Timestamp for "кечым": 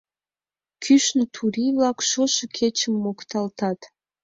2.57-2.93